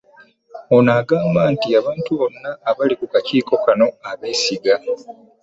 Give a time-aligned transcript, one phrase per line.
[0.75, 4.73] Ono agamba nti abantu bonna abali ku kakiiko kano abeesiga